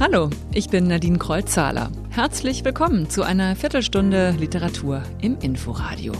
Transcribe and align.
Hallo, 0.00 0.30
ich 0.52 0.70
bin 0.70 0.86
Nadine 0.86 1.18
Kreuzzahler. 1.18 1.90
Herzlich 2.16 2.64
willkommen 2.64 3.10
zu 3.10 3.24
einer 3.24 3.54
Viertelstunde 3.56 4.30
Literatur 4.30 5.02
im 5.20 5.36
Inforadio. 5.40 6.14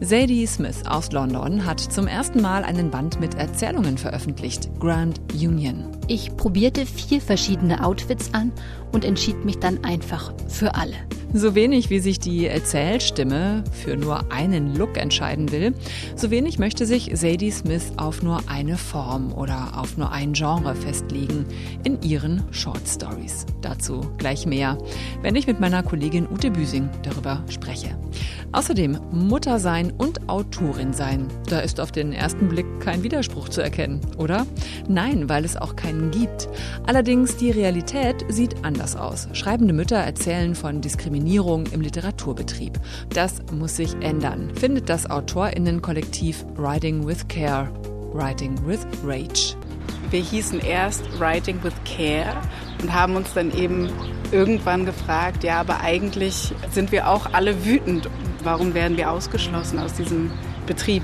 Sadie 0.00 0.46
Smith 0.46 0.84
aus 0.86 1.10
London 1.10 1.66
hat 1.66 1.80
zum 1.80 2.06
ersten 2.06 2.40
Mal 2.40 2.62
einen 2.62 2.92
Band 2.92 3.18
mit 3.18 3.34
Erzählungen 3.34 3.98
veröffentlicht, 3.98 4.70
Grand 4.78 5.20
Union. 5.34 5.88
Ich 6.06 6.36
probierte 6.36 6.86
vier 6.86 7.20
verschiedene 7.20 7.84
Outfits 7.84 8.32
an 8.32 8.52
und 8.92 9.04
entschied 9.04 9.44
mich 9.44 9.58
dann 9.58 9.82
einfach 9.82 10.32
für 10.46 10.76
alle. 10.76 10.94
So 11.32 11.54
wenig 11.54 11.90
wie 11.90 12.00
sich 12.00 12.18
die 12.18 12.46
Erzählstimme 12.46 13.62
für 13.70 13.96
nur 13.96 14.32
einen 14.32 14.74
Look 14.74 14.96
entscheiden 14.96 15.52
will, 15.52 15.74
so 16.16 16.32
wenig 16.32 16.58
möchte 16.58 16.86
sich 16.86 17.12
Sadie 17.14 17.52
Smith 17.52 17.92
auf 17.98 18.20
nur 18.22 18.40
eine 18.48 18.76
Form 18.76 19.32
oder 19.32 19.78
auf 19.78 19.96
nur 19.96 20.10
ein 20.10 20.32
Genre 20.32 20.74
festlegen 20.74 21.46
in 21.84 22.02
ihren 22.02 22.42
Short 22.52 22.82
Stories. 22.84 23.46
Dazu 23.60 24.00
gleich 24.18 24.44
mehr, 24.44 24.76
wenn 25.22 25.36
ich 25.40 25.46
mit 25.46 25.58
meiner 25.58 25.82
Kollegin 25.82 26.28
Ute 26.30 26.50
Büsing 26.50 26.88
darüber 27.02 27.42
spreche. 27.48 27.96
Außerdem 28.52 28.98
Mutter 29.10 29.58
sein 29.58 29.92
und 29.96 30.28
Autorin 30.28 30.92
sein. 30.92 31.28
Da 31.48 31.60
ist 31.60 31.80
auf 31.80 31.92
den 31.92 32.12
ersten 32.12 32.48
Blick 32.48 32.66
kein 32.80 33.02
Widerspruch 33.02 33.48
zu 33.48 33.62
erkennen, 33.62 34.00
oder? 34.18 34.46
Nein, 34.88 35.28
weil 35.28 35.44
es 35.44 35.56
auch 35.56 35.76
keinen 35.76 36.10
gibt. 36.10 36.48
Allerdings 36.86 37.36
die 37.36 37.50
Realität 37.50 38.24
sieht 38.28 38.64
anders 38.64 38.96
aus. 38.96 39.28
Schreibende 39.32 39.72
Mütter 39.72 39.96
erzählen 39.96 40.54
von 40.54 40.80
Diskriminierung 40.80 41.66
im 41.72 41.80
Literaturbetrieb. 41.80 42.78
Das 43.08 43.36
muss 43.52 43.76
sich 43.76 43.94
ändern, 44.00 44.52
findet 44.54 44.88
das 44.88 45.08
Autorinnenkollektiv 45.08 46.44
Writing 46.56 47.06
with 47.06 47.26
Care, 47.28 47.70
Writing 48.12 48.54
with 48.66 48.86
Rage. 49.04 49.56
Wir 50.10 50.20
hießen 50.20 50.60
erst 50.60 51.02
Writing 51.18 51.62
with 51.62 51.74
Care 51.84 52.36
und 52.82 52.92
haben 52.92 53.16
uns 53.16 53.32
dann 53.32 53.56
eben 53.56 53.88
irgendwann 54.32 54.86
gefragt, 54.86 55.44
ja, 55.44 55.60
aber 55.60 55.80
eigentlich 55.80 56.52
sind 56.70 56.92
wir 56.92 57.08
auch 57.08 57.32
alle 57.32 57.64
wütend. 57.64 58.08
Warum 58.42 58.74
werden 58.74 58.96
wir 58.96 59.10
ausgeschlossen 59.10 59.78
aus 59.78 59.94
diesem 59.94 60.30
Betrieb? 60.66 61.02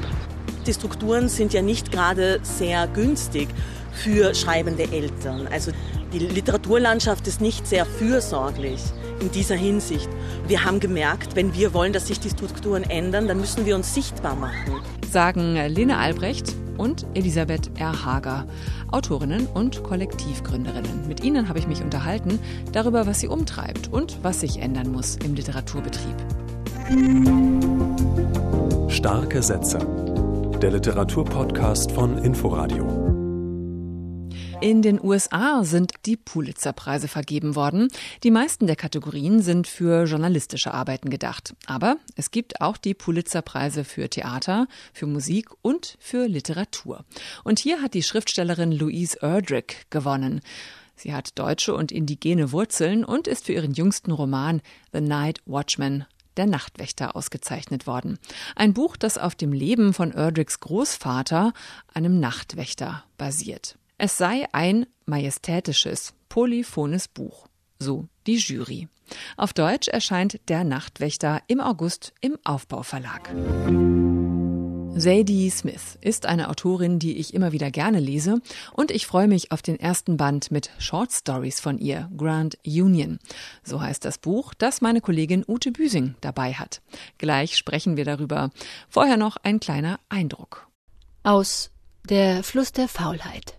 Die 0.67 0.73
Strukturen 0.73 1.29
sind 1.29 1.53
ja 1.53 1.63
nicht 1.63 1.93
gerade 1.93 2.41
sehr 2.43 2.87
günstig 2.89 3.49
für 3.93 4.35
schreibende 4.35 4.91
Eltern. 4.91 5.49
Also 5.51 5.73
die 6.13 6.19
Literaturlandschaft 6.19 7.27
ist 7.27 7.41
nicht 7.41 7.67
sehr 7.67 7.87
fürsorglich 7.87 8.81
in 9.21 9.31
dieser 9.31 9.55
Hinsicht. 9.55 10.09
Wir 10.47 10.65
haben 10.65 10.81
gemerkt, 10.81 11.37
wenn 11.37 11.55
wir 11.55 11.73
wollen, 11.73 11.93
dass 11.93 12.07
sich 12.09 12.21
die 12.21 12.31
Strukturen 12.31 12.83
ändern, 12.83 13.29
dann 13.29 13.41
müssen 13.41 13.67
wir 13.67 13.75
uns 13.75 13.95
sichtbar 13.95 14.37
machen. 14.37 14.73
Sagen 15.11 15.55
Lene 15.55 15.99
Albrecht 15.99 16.55
und 16.77 17.07
Elisabeth 17.15 17.71
R. 17.79 18.05
Hager, 18.05 18.47
Autorinnen 18.91 19.47
und 19.47 19.83
Kollektivgründerinnen. 19.83 21.09
Mit 21.09 21.23
ihnen 21.23 21.49
habe 21.49 21.59
ich 21.59 21.67
mich 21.67 21.83
unterhalten 21.83 22.39
darüber, 22.73 23.07
was 23.07 23.21
sie 23.21 23.29
umtreibt 23.29 23.93
und 23.93 24.19
was 24.23 24.41
sich 24.41 24.61
ändern 24.61 24.91
muss 24.91 25.17
im 25.17 25.35
Literaturbetrieb. 25.35 26.17
Starke 28.89 29.43
Sätze. 29.43 29.79
Der 30.63 30.71
Literaturpodcast 30.71 31.93
von 31.93 32.19
Inforadio. 32.19 32.96
In 34.63 34.81
den 34.81 34.99
USA 35.03 35.65
sind 35.65 35.93
die 36.07 36.17
Pulitzer-Preise 36.17 37.09
vergeben 37.09 37.57
worden. 37.57 37.89
Die 38.23 38.31
meisten 38.31 38.67
der 38.67 38.75
Kategorien 38.75 39.43
sind 39.43 39.67
für 39.67 40.05
journalistische 40.05 40.73
Arbeiten 40.73 41.11
gedacht. 41.11 41.55
Aber 41.67 41.97
es 42.17 42.31
gibt 42.31 42.63
auch 42.63 42.79
die 42.79 42.95
Pulitzer-Preise 42.95 43.85
für 43.85 44.09
Theater, 44.09 44.67
für 44.95 45.07
Musik 45.07 45.51
und 45.61 45.97
für 46.01 46.27
Literatur. 46.27 47.05
Und 47.45 47.59
hier 47.59 47.83
hat 47.83 47.93
die 47.93 48.03
Schriftstellerin 48.03 48.73
Louise 48.73 49.19
Erdrich 49.21 49.87
gewonnen. 49.91 50.41
Sie 50.97 51.13
hat 51.13 51.39
deutsche 51.39 51.75
und 51.75 51.93
indigene 51.93 52.51
Wurzeln 52.51 53.05
und 53.05 53.29
ist 53.29 53.45
für 53.45 53.53
ihren 53.53 53.75
jüngsten 53.75 54.11
Roman 54.11 54.63
The 54.93 55.03
Night 55.03 55.43
Watchman 55.45 56.07
der 56.39 56.47
Nachtwächter 56.47 57.15
ausgezeichnet 57.15 57.87
worden. 57.87 58.19
Ein 58.55 58.73
Buch, 58.73 58.97
das 58.97 59.19
auf 59.19 59.35
dem 59.35 59.53
Leben 59.53 59.93
von 59.93 60.13
Erdrichs 60.13 60.61
Großvater, 60.61 61.53
einem 61.93 62.21
Nachtwächter, 62.21 63.05
basiert. 63.19 63.77
Es 63.99 64.19
sei 64.19 64.45
ein 64.53 64.85
majestätisches, 65.07 66.13
polyphones 66.29 67.09
Buch. 67.09 67.47
So 67.79 68.09
die 68.27 68.37
Jury. 68.37 68.89
Auf 69.39 69.55
Deutsch 69.55 69.89
erscheint 69.89 70.39
Der 70.49 70.65
Nachtwächter 70.65 71.41
im 71.47 71.61
August 71.61 72.13
im 72.21 72.37
Aufbauverlag. 72.45 73.35
Sadie 74.99 75.49
Smith 75.49 75.97
ist 76.03 76.27
eine 76.27 76.51
Autorin, 76.51 76.99
die 76.99 77.17
ich 77.17 77.33
immer 77.33 77.53
wieder 77.53 77.71
gerne 77.71 77.99
lese 77.99 78.43
und 78.75 78.91
ich 78.91 79.07
freue 79.07 79.29
mich 79.29 79.51
auf 79.51 79.63
den 79.63 79.81
ersten 79.81 80.19
Band 80.19 80.51
mit 80.51 80.71
Short 80.79 81.13
Stories 81.13 81.61
von 81.61 81.79
ihr, 81.79 82.11
Grand 82.19 82.59
Union. 82.67 83.19
So 83.63 83.81
heißt 83.81 84.05
das 84.05 84.19
Buch, 84.19 84.53
das 84.53 84.83
meine 84.83 85.01
Kollegin 85.01 85.43
Ute 85.49 85.73
Büsing 85.73 86.17
dabei 86.21 86.53
hat. 86.53 86.83
Gleich 87.17 87.57
sprechen 87.57 87.97
wir 87.97 88.05
darüber. 88.05 88.51
Vorher 88.91 89.17
noch 89.17 89.39
ein 89.39 89.59
kleiner 89.59 90.01
Eindruck. 90.11 90.69
Aus 91.23 91.71
Der 92.09 92.43
Fluss 92.43 92.73
der 92.73 92.89
Faulheit 92.89 93.57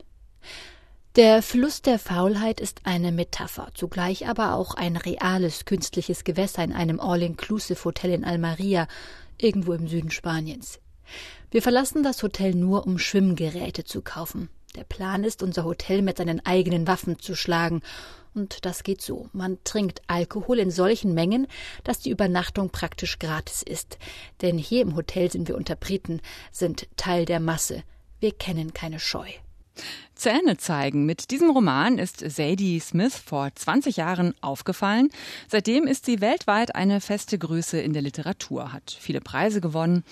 der 1.18 1.42
Fluss 1.42 1.82
der 1.82 1.98
Faulheit 1.98 2.62
ist 2.62 2.82
eine 2.84 3.12
Metapher, 3.12 3.70
zugleich 3.74 4.28
aber 4.28 4.54
auch 4.54 4.76
ein 4.76 4.96
reales 4.96 5.66
künstliches 5.66 6.24
Gewässer 6.24 6.64
in 6.64 6.72
einem 6.72 7.00
All-Inclusive-Hotel 7.00 8.12
in 8.12 8.24
Almeria, 8.24 8.88
irgendwo 9.40 9.74
im 9.74 9.88
Süden 9.88 10.12
Spaniens. 10.12 10.80
Wir 11.50 11.64
verlassen 11.64 12.04
das 12.04 12.22
Hotel 12.22 12.54
nur, 12.54 12.86
um 12.86 13.00
Schwimmgeräte 13.00 13.84
zu 13.84 14.04
kaufen. 14.04 14.50
Der 14.76 14.84
Plan 14.84 15.24
ist, 15.24 15.42
unser 15.42 15.64
Hotel 15.64 16.04
mit 16.04 16.18
seinen 16.18 16.46
eigenen 16.46 16.86
Waffen 16.86 17.18
zu 17.18 17.34
schlagen. 17.34 17.82
Und 18.36 18.64
das 18.66 18.84
geht 18.84 19.02
so. 19.02 19.28
Man 19.34 19.58
trinkt 19.64 20.04
Alkohol 20.06 20.60
in 20.60 20.70
solchen 20.70 21.16
Mengen, 21.16 21.48
dass 21.84 21.98
die 21.98 22.12
Übernachtung 22.12 22.70
praktisch 22.70 23.18
gratis 23.18 23.64
ist. 23.64 23.98
Denn 24.44 24.60
hier 24.60 24.84
im 24.84 24.96
Hotel 24.96 25.32
sind 25.32 25.48
wir 25.48 25.58
unter 25.58 25.76
Briten, 25.76 26.22
sind 26.52 26.88
Teil 26.96 27.26
der 27.26 27.40
Masse. 27.40 27.82
Wir 28.20 28.34
kennen 28.34 28.72
keine 28.74 29.00
Scheu. 29.00 29.28
Zähne 30.16 30.58
zeigen. 30.58 31.06
Mit 31.06 31.32
diesem 31.32 31.50
Roman 31.50 31.98
ist 31.98 32.20
Sadie 32.20 32.80
Smith 32.80 33.16
vor 33.18 33.50
20 33.54 33.98
Jahren 33.98 34.34
aufgefallen. 34.42 35.10
Seitdem 35.48 35.86
ist 35.86 36.06
sie 36.06 36.22
weltweit 36.22 36.76
eine 36.76 37.02
feste 37.02 37.38
Größe 37.38 37.80
in 37.80 37.94
der 37.94 38.02
Literatur, 38.02 38.74
hat 38.74 38.98
viele 39.00 39.22
Preise 39.22 39.62
gewonnen 39.62 40.04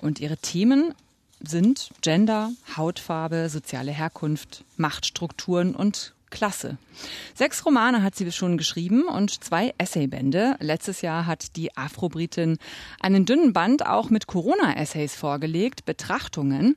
und 0.00 0.20
ihre 0.20 0.36
Themen 0.38 0.94
sind 1.42 1.90
Gender, 2.02 2.50
Hautfarbe, 2.76 3.48
soziale 3.48 3.92
Herkunft, 3.92 4.64
Machtstrukturen 4.76 5.74
und 5.74 6.14
Klasse. 6.30 6.78
Sechs 7.34 7.66
Romane 7.66 8.02
hat 8.02 8.14
sie 8.14 8.30
schon 8.32 8.56
geschrieben 8.56 9.04
und 9.04 9.42
zwei 9.42 9.74
Essaybände. 9.78 10.56
Letztes 10.60 11.02
Jahr 11.02 11.26
hat 11.26 11.56
die 11.56 11.76
Afrobritin 11.76 12.58
einen 13.00 13.26
dünnen 13.26 13.52
Band 13.52 13.84
auch 13.84 14.10
mit 14.10 14.26
Corona-Essays 14.26 15.16
vorgelegt, 15.16 15.84
Betrachtungen. 15.84 16.76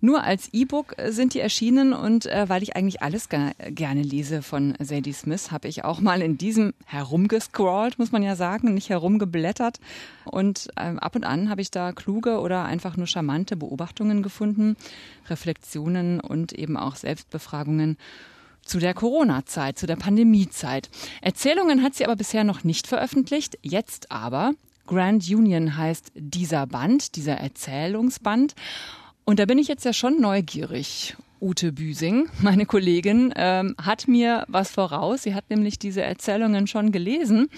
Nur 0.00 0.22
als 0.22 0.52
E-Book 0.52 0.94
sind 1.08 1.34
die 1.34 1.40
erschienen 1.40 1.92
und 1.92 2.26
äh, 2.26 2.48
weil 2.48 2.62
ich 2.62 2.76
eigentlich 2.76 3.02
alles 3.02 3.28
ge 3.28 3.52
gerne 3.70 4.02
lese 4.02 4.42
von 4.42 4.74
Sadie 4.78 5.12
Smith, 5.12 5.50
habe 5.50 5.68
ich 5.68 5.84
auch 5.84 6.00
mal 6.00 6.22
in 6.22 6.38
diesem 6.38 6.74
herumgescrollt, 6.84 7.98
muss 7.98 8.12
man 8.12 8.22
ja 8.22 8.36
sagen, 8.36 8.74
nicht 8.74 8.90
herumgeblättert. 8.90 9.80
Und 10.24 10.68
äh, 10.76 10.96
ab 10.96 11.16
und 11.16 11.24
an 11.24 11.48
habe 11.48 11.60
ich 11.60 11.70
da 11.70 11.92
kluge 11.92 12.40
oder 12.40 12.64
einfach 12.64 12.96
nur 12.96 13.06
charmante 13.06 13.56
Beobachtungen 13.56 14.22
gefunden, 14.22 14.76
Reflexionen 15.28 16.20
und 16.20 16.52
eben 16.52 16.76
auch 16.76 16.96
Selbstbefragungen 16.96 17.96
zu 18.62 18.78
der 18.78 18.94
Corona-Zeit, 18.94 19.78
zu 19.78 19.86
der 19.86 19.96
Pandemie-Zeit. 19.96 20.90
Erzählungen 21.22 21.82
hat 21.82 21.94
sie 21.94 22.04
aber 22.04 22.16
bisher 22.16 22.44
noch 22.44 22.64
nicht 22.64 22.86
veröffentlicht, 22.86 23.58
jetzt 23.62 24.10
aber. 24.10 24.52
Grand 24.86 25.28
Union 25.28 25.76
heißt 25.76 26.12
dieser 26.14 26.66
Band, 26.66 27.16
dieser 27.16 27.34
Erzählungsband. 27.34 28.54
Und 29.28 29.40
da 29.40 29.44
bin 29.44 29.58
ich 29.58 29.66
jetzt 29.66 29.84
ja 29.84 29.92
schon 29.92 30.20
neugierig. 30.20 31.16
Ute 31.40 31.72
Büsing, 31.72 32.28
meine 32.40 32.64
Kollegin, 32.64 33.34
ähm, 33.36 33.74
hat 33.76 34.06
mir 34.06 34.44
was 34.46 34.70
voraus. 34.70 35.24
Sie 35.24 35.34
hat 35.34 35.50
nämlich 35.50 35.80
diese 35.80 36.00
Erzählungen 36.00 36.68
schon 36.68 36.92
gelesen. 36.92 37.48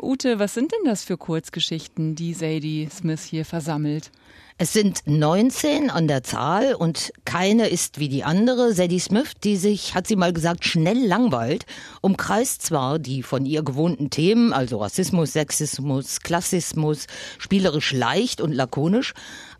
Ute, 0.00 0.38
was 0.38 0.54
sind 0.54 0.72
denn 0.72 0.86
das 0.86 1.04
für 1.04 1.18
Kurzgeschichten, 1.18 2.14
die 2.14 2.32
Sadie 2.32 2.88
Smith 2.90 3.22
hier 3.22 3.44
versammelt? 3.44 4.10
Es 4.56 4.72
sind 4.72 5.02
19 5.06 5.90
an 5.90 6.06
der 6.06 6.22
Zahl 6.22 6.74
und 6.74 7.12
keine 7.24 7.66
ist 7.66 7.98
wie 7.98 8.08
die 8.08 8.22
andere. 8.22 8.72
Sadie 8.72 9.00
Smith, 9.00 9.32
die 9.42 9.56
sich, 9.56 9.96
hat 9.96 10.06
sie 10.06 10.14
mal 10.14 10.32
gesagt, 10.32 10.64
schnell 10.64 11.04
langweilt, 11.04 11.66
umkreist 12.02 12.62
zwar 12.62 13.00
die 13.00 13.24
von 13.24 13.46
ihr 13.46 13.64
gewohnten 13.64 14.10
Themen, 14.10 14.52
also 14.52 14.78
Rassismus, 14.78 15.32
Sexismus, 15.32 16.20
Klassismus, 16.20 17.08
spielerisch 17.38 17.92
leicht 17.92 18.40
und 18.40 18.52
lakonisch, 18.52 19.12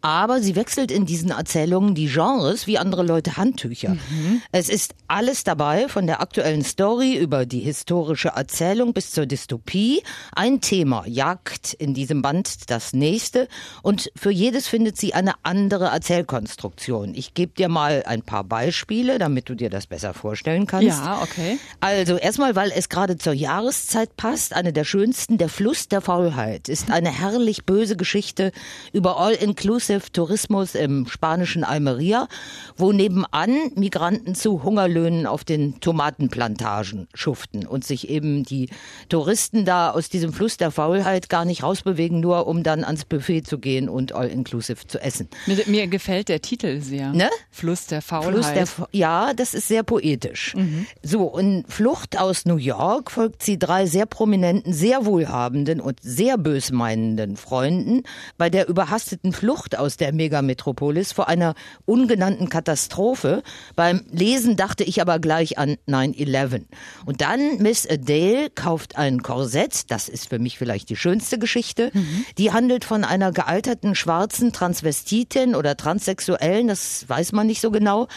aber 0.04 0.42
sie 0.42 0.54
wechselt 0.54 0.90
in 0.90 1.06
diesen 1.06 1.30
Erzählungen 1.30 1.94
die 1.94 2.08
Genres 2.08 2.66
wie 2.66 2.76
andere 2.76 3.02
Leute 3.02 3.38
Handtücher. 3.38 3.94
Mhm. 3.94 4.42
Es 4.52 4.68
ist 4.68 4.94
alles 5.08 5.44
dabei, 5.44 5.88
von 5.88 6.06
der 6.06 6.20
aktuellen 6.20 6.62
Story 6.62 7.16
über 7.16 7.46
die 7.46 7.60
historische 7.60 8.28
Erzählung 8.28 8.92
bis 8.92 9.12
zur 9.12 9.24
Dystopie. 9.24 10.02
Ein 10.36 10.60
Thema 10.60 11.04
jagt 11.06 11.72
in 11.72 11.94
diesem 11.94 12.20
Band 12.20 12.68
das 12.68 12.92
nächste 12.92 13.48
und 13.80 14.12
für 14.14 14.30
jedes 14.30 14.68
findet 14.68 14.98
sie 14.98 15.14
eine 15.14 15.32
andere 15.42 15.86
Erzählkonstruktion. 15.86 17.14
Ich 17.14 17.32
gebe 17.32 17.54
dir 17.54 17.70
mal 17.70 18.02
ein 18.06 18.20
paar 18.20 18.44
Beispiele, 18.44 19.18
damit 19.18 19.48
du 19.48 19.54
dir 19.54 19.70
das 19.70 19.86
besser 19.86 20.12
vorstellen 20.12 20.66
kannst. 20.66 20.86
Ja, 20.86 21.22
okay. 21.22 21.58
Also 21.80 22.16
erstmal, 22.16 22.54
weil 22.54 22.70
es 22.76 22.90
gerade 22.90 23.16
zur 23.16 23.32
Jahreszeit 23.32 24.18
passt, 24.18 24.54
eine 24.54 24.74
der 24.74 24.84
schönsten, 24.84 25.38
der 25.38 25.48
Fluss 25.48 25.88
der 25.88 26.02
Faulheit, 26.02 26.68
ist 26.68 26.90
eine 26.90 27.10
herrlich 27.10 27.64
böse 27.64 27.96
Geschichte 27.96 28.52
über 28.92 29.18
All-Inclusive 29.18 29.93
Inclusive 29.94 30.12
Tourismus 30.12 30.74
im 30.74 31.06
spanischen 31.06 31.64
Almeria, 31.64 32.28
wo 32.76 32.92
nebenan 32.92 33.70
Migranten 33.76 34.34
zu 34.34 34.62
Hungerlöhnen 34.62 35.26
auf 35.26 35.44
den 35.44 35.80
Tomatenplantagen 35.80 37.08
schuften 37.14 37.66
und 37.66 37.84
sich 37.84 38.08
eben 38.08 38.44
die 38.44 38.68
Touristen 39.08 39.64
da 39.64 39.90
aus 39.90 40.08
diesem 40.08 40.32
Fluss 40.32 40.56
der 40.56 40.70
Faulheit 40.70 41.28
gar 41.28 41.44
nicht 41.44 41.62
rausbewegen, 41.62 42.20
nur 42.20 42.46
um 42.46 42.62
dann 42.62 42.84
ans 42.84 43.04
Buffet 43.04 43.42
zu 43.42 43.58
gehen 43.58 43.88
und 43.88 44.12
All-Inclusive 44.12 44.86
zu 44.86 45.00
essen. 45.00 45.28
Mir, 45.46 45.58
mir, 45.66 45.86
gefällt 45.86 46.28
der 46.28 46.40
Titel 46.40 46.80
sehr. 46.80 47.12
Ne? 47.12 47.30
Fluss 47.50 47.86
der 47.86 48.02
Faulheit. 48.02 48.32
Fluss 48.32 48.52
der, 48.52 48.88
ja, 48.92 49.32
das 49.34 49.54
ist 49.54 49.68
sehr 49.68 49.82
poetisch. 49.82 50.54
Mhm. 50.54 50.86
So, 51.02 51.36
in 51.38 51.64
Flucht 51.68 52.18
aus 52.18 52.46
New 52.46 52.56
York 52.56 53.10
folgt 53.10 53.42
sie 53.42 53.58
drei 53.58 53.86
sehr 53.86 54.06
prominenten, 54.06 54.72
sehr 54.72 55.06
wohlhabenden 55.06 55.80
und 55.80 56.00
sehr 56.02 56.38
bösmeinenden 56.38 57.36
Freunden 57.36 58.02
bei 58.38 58.50
der 58.50 58.68
überhasteten 58.68 59.32
Flucht 59.32 59.78
aus 59.84 59.98
der 59.98 60.12
Megametropolis 60.12 61.12
vor 61.12 61.28
einer 61.28 61.54
ungenannten 61.84 62.48
Katastrophe. 62.48 63.42
Beim 63.76 64.00
Lesen 64.10 64.56
dachte 64.56 64.82
ich 64.82 65.02
aber 65.02 65.18
gleich 65.18 65.58
an 65.58 65.76
9-11. 65.86 66.62
Und 67.04 67.20
dann 67.20 67.58
Miss 67.58 67.86
Adele 67.88 68.48
kauft 68.54 68.96
ein 68.96 69.22
Korsett, 69.22 69.90
das 69.90 70.08
ist 70.08 70.30
für 70.30 70.38
mich 70.38 70.56
vielleicht 70.56 70.88
die 70.88 70.96
schönste 70.96 71.38
Geschichte. 71.38 71.90
Mhm. 71.92 72.24
Die 72.38 72.52
handelt 72.52 72.84
von 72.84 73.04
einer 73.04 73.30
gealterten 73.30 73.94
schwarzen 73.94 74.52
Transvestitin 74.52 75.54
oder 75.54 75.76
Transsexuellen, 75.76 76.68
das 76.68 77.06
weiß 77.06 77.32
man 77.32 77.46
nicht 77.46 77.60
so 77.60 77.70
genau, 77.70 78.08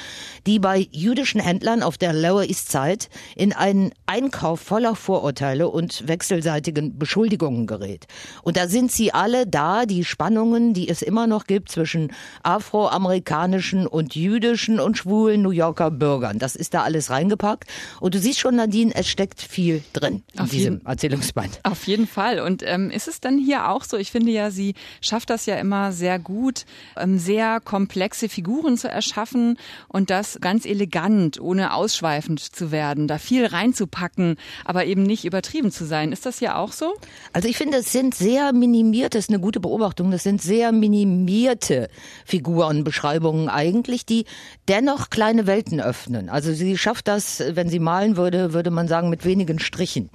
die 0.45 0.59
bei 0.59 0.87
jüdischen 0.91 1.41
Händlern 1.41 1.83
auf 1.83 1.97
der 1.97 2.13
Lower 2.13 2.43
East 2.43 2.71
Side 2.71 3.07
in 3.35 3.51
einen 3.51 3.91
Einkauf 4.05 4.61
voller 4.61 4.95
Vorurteile 4.95 5.67
und 5.67 6.07
wechselseitigen 6.07 6.97
Beschuldigungen 6.97 7.67
gerät. 7.67 8.07
Und 8.43 8.55
da 8.55 8.69
sind 8.69 8.91
sie 8.91 9.13
alle 9.13 9.45
da, 9.45 9.85
die 9.85 10.05
Spannungen, 10.05 10.73
die 10.73 10.87
es 10.87 11.01
immer 11.01 11.27
noch 11.27 11.46
gibt 11.47 11.69
zwischen 11.69 12.11
afroamerikanischen 12.43 13.87
und 13.87 14.15
jüdischen 14.15 14.79
und 14.79 14.97
schwulen 14.97 15.41
New 15.41 15.51
Yorker 15.51 15.89
Bürgern. 15.91 16.39
Das 16.39 16.55
ist 16.55 16.73
da 16.73 16.83
alles 16.83 17.09
reingepackt. 17.09 17.65
Und 17.99 18.13
du 18.13 18.19
siehst 18.19 18.39
schon, 18.39 18.55
Nadine, 18.55 18.93
es 18.93 19.07
steckt 19.07 19.41
viel 19.41 19.83
drin 19.93 20.23
in 20.33 20.39
auf 20.39 20.49
diesem 20.49 20.73
jeden, 20.75 20.85
Erzählungsband. 20.85 21.59
Auf 21.63 21.87
jeden 21.87 22.07
Fall. 22.07 22.39
Und 22.39 22.63
ähm, 22.65 22.91
ist 22.91 23.07
es 23.07 23.21
dann 23.21 23.37
hier 23.37 23.69
auch 23.69 23.83
so? 23.83 23.97
Ich 23.97 24.11
finde 24.11 24.31
ja, 24.31 24.51
sie 24.51 24.75
schafft 25.01 25.29
das 25.29 25.45
ja 25.45 25.55
immer 25.55 25.91
sehr 25.91 26.19
gut, 26.19 26.65
ähm, 26.97 27.17
sehr 27.17 27.59
komplexe 27.59 28.29
Figuren 28.29 28.77
zu 28.77 28.89
erschaffen 28.89 29.57
und 29.87 30.09
das 30.09 30.39
ganz 30.41 30.65
elegant, 30.65 31.39
ohne 31.39 31.73
ausschweifend 31.73 32.39
zu 32.39 32.71
werden, 32.71 33.07
da 33.07 33.17
viel 33.17 33.45
reinzupacken, 33.45 34.35
aber 34.65 34.85
eben 34.85 35.03
nicht 35.03 35.25
übertrieben 35.25 35.71
zu 35.71 35.85
sein. 35.85 36.11
Ist 36.11 36.25
das 36.25 36.39
ja 36.39 36.57
auch 36.57 36.71
so? 36.71 36.93
Also 37.33 37.47
ich 37.47 37.57
finde, 37.57 37.77
es 37.77 37.91
sind 37.91 38.15
sehr 38.15 38.53
minimiert, 38.53 39.15
das 39.15 39.25
ist 39.25 39.29
eine 39.29 39.39
gute 39.39 39.59
Beobachtung, 39.59 40.11
das 40.11 40.23
sind 40.23 40.41
sehr 40.41 40.71
minimiert 40.71 41.36
detaillierte 41.37 41.89
Figurenbeschreibungen 42.25 43.49
eigentlich, 43.49 44.05
die 44.05 44.25
dennoch 44.67 45.09
kleine 45.09 45.47
Welten 45.47 45.79
öffnen. 45.79 46.29
Also 46.29 46.51
sie 46.53 46.77
schafft 46.77 47.07
das, 47.07 47.43
wenn 47.51 47.69
sie 47.69 47.79
malen 47.79 48.17
würde, 48.17 48.53
würde 48.53 48.71
man 48.71 48.87
sagen, 48.87 49.09
mit 49.09 49.23
wenigen 49.25 49.59
Strichen. 49.59 50.09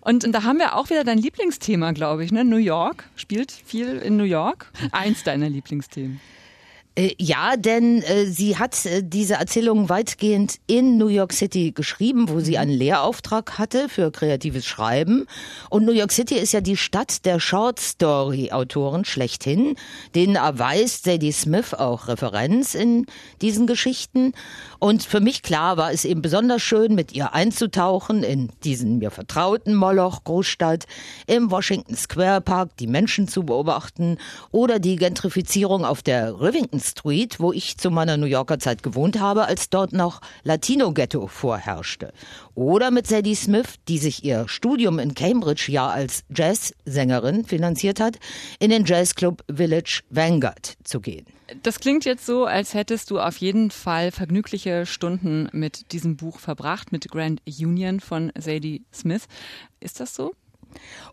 Und 0.00 0.26
da 0.34 0.42
haben 0.42 0.58
wir 0.58 0.76
auch 0.76 0.90
wieder 0.90 1.04
dein 1.04 1.18
Lieblingsthema, 1.18 1.92
glaube 1.92 2.24
ich, 2.24 2.32
ne? 2.32 2.44
New 2.44 2.56
York 2.56 3.04
spielt 3.14 3.52
viel 3.52 3.96
in 3.96 4.16
New 4.16 4.24
York. 4.24 4.70
Eins 4.92 5.22
deiner 5.22 5.48
Lieblingsthemen. 5.48 6.20
Äh, 6.96 7.14
ja, 7.18 7.56
denn 7.56 8.02
äh, 8.02 8.26
sie 8.26 8.56
hat 8.56 8.86
äh, 8.86 9.02
diese 9.02 9.34
Erzählung 9.34 9.88
weitgehend 9.88 10.60
in 10.68 10.96
New 10.96 11.08
York 11.08 11.32
City 11.32 11.72
geschrieben, 11.72 12.28
wo 12.28 12.38
sie 12.38 12.52
mhm. 12.52 12.58
einen 12.58 12.70
Lehrauftrag 12.70 13.58
hatte 13.58 13.88
für 13.88 14.12
kreatives 14.12 14.64
Schreiben. 14.64 15.26
Und 15.70 15.84
New 15.84 15.92
York 15.92 16.12
City 16.12 16.36
ist 16.36 16.52
ja 16.52 16.60
die 16.60 16.76
Stadt 16.76 17.24
der 17.24 17.40
Short 17.40 17.80
Story 17.80 18.52
Autoren 18.52 19.04
schlechthin. 19.04 19.74
Denen 20.14 20.36
erweist 20.36 21.04
Sadie 21.04 21.32
Smith 21.32 21.74
auch 21.74 22.06
Referenz 22.06 22.76
in 22.76 23.06
diesen 23.42 23.66
Geschichten. 23.66 24.32
Und 24.78 25.02
für 25.02 25.20
mich 25.20 25.42
klar 25.42 25.76
war 25.76 25.90
es 25.90 26.04
eben 26.04 26.22
besonders 26.22 26.62
schön, 26.62 26.94
mit 26.94 27.12
ihr 27.12 27.34
einzutauchen 27.34 28.22
in 28.22 28.50
diesen 28.62 28.98
mir 28.98 29.10
vertrauten 29.10 29.74
Moloch 29.74 30.22
Großstadt, 30.22 30.84
im 31.26 31.50
Washington 31.50 31.96
Square 31.96 32.40
Park 32.40 32.76
die 32.76 32.86
Menschen 32.86 33.26
zu 33.26 33.42
beobachten 33.42 34.18
oder 34.52 34.78
die 34.78 34.94
Gentrifizierung 34.94 35.84
auf 35.84 36.02
der 36.02 36.40
Rivington 36.40 36.83
Street, 36.84 37.40
wo 37.40 37.52
ich 37.52 37.78
zu 37.78 37.90
meiner 37.90 38.16
New 38.16 38.26
Yorker 38.26 38.58
Zeit 38.58 38.82
gewohnt 38.82 39.18
habe, 39.18 39.46
als 39.46 39.70
dort 39.70 39.92
noch 39.92 40.20
Latino-Ghetto 40.42 41.26
vorherrschte. 41.26 42.12
Oder 42.54 42.90
mit 42.90 43.06
Sadie 43.06 43.34
Smith, 43.34 43.76
die 43.88 43.98
sich 43.98 44.24
ihr 44.24 44.46
Studium 44.48 44.98
in 44.98 45.14
Cambridge 45.14 45.66
ja 45.68 45.88
als 45.88 46.24
Jazzsängerin 46.34 47.44
finanziert 47.44 48.00
hat, 48.00 48.18
in 48.58 48.70
den 48.70 48.84
Jazzclub 48.84 49.42
Village 49.52 50.02
Vanguard 50.10 50.76
zu 50.84 51.00
gehen. 51.00 51.26
Das 51.62 51.78
klingt 51.78 52.04
jetzt 52.04 52.24
so, 52.24 52.46
als 52.46 52.74
hättest 52.74 53.10
du 53.10 53.20
auf 53.20 53.36
jeden 53.36 53.70
Fall 53.70 54.10
vergnügliche 54.12 54.86
Stunden 54.86 55.48
mit 55.52 55.92
diesem 55.92 56.16
Buch 56.16 56.38
verbracht, 56.38 56.90
mit 56.90 57.08
Grand 57.10 57.42
Union 57.46 58.00
von 58.00 58.32
Sadie 58.38 58.84
Smith. 58.92 59.26
Ist 59.80 60.00
das 60.00 60.14
so? 60.14 60.32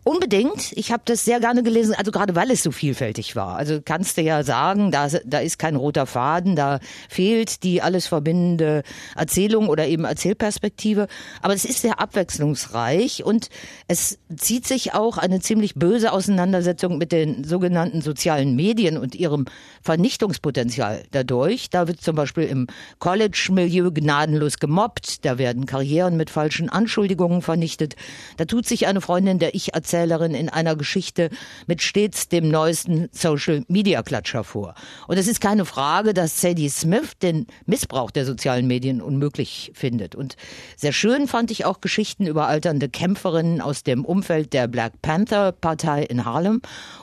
Unbedingt. 0.04 0.72
Ich 0.72 0.90
habe 0.90 1.02
das 1.04 1.24
sehr 1.24 1.38
gerne 1.38 1.62
gelesen, 1.62 1.94
also 1.94 2.10
gerade 2.10 2.34
weil 2.34 2.50
es 2.50 2.64
so 2.64 2.72
vielfältig 2.72 3.36
war. 3.36 3.56
Also 3.56 3.80
kannst 3.84 4.16
du 4.16 4.22
ja 4.22 4.42
sagen, 4.42 4.90
da, 4.90 5.06
da 5.24 5.38
ist 5.38 5.60
kein 5.60 5.76
roter 5.76 6.06
Faden, 6.06 6.56
da 6.56 6.80
fehlt 7.08 7.62
die 7.62 7.82
alles 7.82 8.08
verbindende 8.08 8.82
Erzählung 9.14 9.68
oder 9.68 9.86
eben 9.86 10.04
Erzählperspektive. 10.04 11.06
Aber 11.40 11.54
es 11.54 11.64
ist 11.64 11.82
sehr 11.82 12.00
abwechslungsreich 12.00 13.22
und 13.22 13.48
es 13.86 14.18
zieht 14.36 14.66
sich 14.66 14.92
auch 14.92 15.18
eine 15.18 15.38
ziemlich 15.38 15.76
böse 15.76 16.12
Auseinandersetzung 16.12 16.98
mit 16.98 17.12
den 17.12 17.44
sogenannten 17.44 18.02
sozialen 18.02 18.56
Medien 18.56 18.98
und 18.98 19.14
ihrem 19.14 19.44
Vernichtungspotenzial 19.82 21.04
dadurch. 21.12 21.70
Da 21.70 21.86
wird 21.86 22.00
zum 22.00 22.16
Beispiel 22.16 22.44
im 22.44 22.66
College-Milieu 22.98 23.92
gnadenlos 23.92 24.58
gemobbt, 24.58 25.24
da 25.24 25.38
werden 25.38 25.64
Karrieren 25.66 26.16
mit 26.16 26.28
falschen 26.28 26.68
Anschuldigungen 26.68 27.40
vernichtet. 27.40 27.94
Da 28.36 28.46
tut 28.46 28.66
sich 28.66 28.88
eine 28.88 29.00
Freundin 29.00 29.38
der 29.38 29.51
ich-Erzählerin 29.52 30.34
in 30.34 30.48
einer 30.48 30.76
Geschichte 30.76 31.30
mit 31.66 31.82
stets 31.82 32.28
dem 32.28 32.48
neuesten 32.48 33.08
Social-Media-Klatscher 33.12 34.44
vor. 34.44 34.74
Und 35.08 35.18
es 35.18 35.28
ist 35.28 35.40
keine 35.40 35.64
Frage, 35.64 36.14
dass 36.14 36.40
Sadie 36.40 36.68
Smith 36.68 37.12
den 37.20 37.46
Missbrauch 37.66 38.10
der 38.10 38.24
sozialen 38.24 38.66
Medien 38.66 39.00
unmöglich 39.00 39.72
findet. 39.74 40.14
Und 40.14 40.36
sehr 40.76 40.92
schön 40.92 41.28
fand 41.28 41.50
ich 41.50 41.64
auch 41.64 41.80
Geschichten 41.80 42.26
über 42.26 42.46
alternde 42.46 42.88
Kämpferinnen 42.88 43.60
aus 43.60 43.82
dem 43.82 44.04
Umfeld 44.04 44.52
der 44.52 44.68
Black 44.68 45.00
Panther-Partei 45.02 46.02
in 46.04 46.24
Harlem 46.24 46.60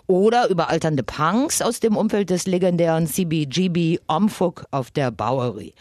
oder 0.08 0.50
über 0.50 0.70
alternde 0.70 1.04
Punks 1.04 1.62
aus 1.62 1.80
dem 1.80 1.96
Umfeld 1.96 2.30
des 2.30 2.48
legendären 2.48 3.08
CBGB 3.08 4.00
Omfug 4.08 4.66
auf 4.72 4.92
der 4.92 5.12
Bowery. 5.12 5.74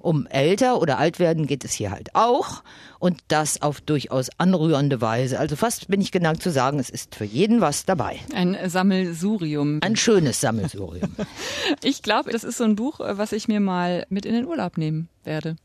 Um 0.00 0.26
älter 0.26 0.80
oder 0.80 0.98
alt 0.98 1.18
werden 1.18 1.46
geht 1.46 1.64
es 1.64 1.72
hier 1.72 1.90
halt 1.90 2.14
auch 2.14 2.62
und 2.98 3.20
das 3.28 3.62
auf 3.62 3.80
durchaus 3.80 4.28
anrührende 4.38 5.00
Weise. 5.00 5.38
Also 5.38 5.56
fast 5.56 5.88
bin 5.88 6.00
ich 6.00 6.12
geneigt 6.14 6.42
zu 6.42 6.50
sagen, 6.50 6.78
es 6.78 6.88
ist 6.88 7.14
für 7.14 7.24
jeden 7.24 7.60
was 7.60 7.84
dabei. 7.84 8.20
Ein 8.32 8.56
Sammelsurium. 8.66 9.80
Ein 9.82 9.96
schönes 9.96 10.40
Sammelsurium. 10.40 11.14
ich 11.82 12.02
glaube, 12.02 12.30
das 12.30 12.44
ist 12.44 12.56
so 12.56 12.64
ein 12.64 12.76
Buch, 12.76 13.00
was 13.00 13.32
ich 13.32 13.48
mir 13.48 13.60
mal 13.60 14.06
mit 14.08 14.24
in 14.24 14.32
den 14.32 14.46
Urlaub 14.46 14.78
nehmen 14.78 15.08
werde. 15.24 15.56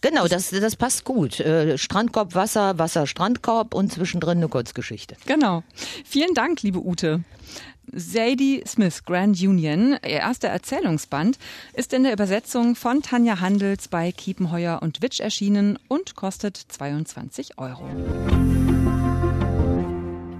Genau, 0.00 0.26
das, 0.26 0.50
das 0.50 0.76
passt 0.76 1.04
gut. 1.04 1.40
Äh, 1.40 1.76
Strandkorb, 1.76 2.34
Wasser, 2.34 2.78
Wasser, 2.78 3.06
Strandkorb 3.06 3.74
und 3.74 3.92
zwischendrin 3.92 4.38
eine 4.38 4.48
Kurzgeschichte. 4.48 5.16
Genau. 5.26 5.62
Vielen 6.04 6.34
Dank, 6.34 6.62
liebe 6.62 6.84
Ute. 6.84 7.22
Sadie 7.92 8.62
Smith, 8.66 9.04
Grand 9.04 9.40
Union, 9.40 9.96
ihr 10.04 10.20
erster 10.20 10.48
Erzählungsband, 10.48 11.38
ist 11.74 11.92
in 11.92 12.04
der 12.04 12.12
Übersetzung 12.12 12.76
von 12.76 13.02
Tanja 13.02 13.40
Handels 13.40 13.88
bei 13.88 14.12
Kiepenheuer 14.12 14.80
und 14.82 15.02
Witsch 15.02 15.20
erschienen 15.20 15.78
und 15.88 16.14
kostet 16.14 16.56
22 16.56 17.58
Euro. 17.58 18.77